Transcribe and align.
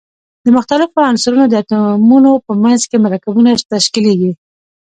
د 0.43 0.45
مختلفو 0.57 1.05
عنصرونو 1.11 1.45
د 1.47 1.53
اتومونو 1.61 2.31
په 2.45 2.51
منځ 2.63 2.81
کې 2.89 2.97
مرکبونه 3.05 3.49
تشکیلیږي. 3.73 4.31